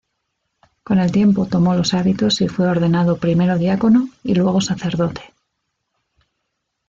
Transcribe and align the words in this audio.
Con 0.83 0.97
el 0.97 1.11
tiempo 1.11 1.45
tomó 1.45 1.75
los 1.75 1.93
hábitos 1.93 2.41
y 2.41 2.47
fue 2.47 2.67
ordenado 2.67 3.17
primero 3.17 3.59
diácono 3.59 4.09
y 4.23 4.33
luego 4.33 4.59
sacerdote. 4.59 5.21